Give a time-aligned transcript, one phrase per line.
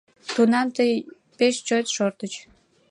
[0.33, 0.91] —Тунам тый
[1.37, 2.33] пеш чот шортыч.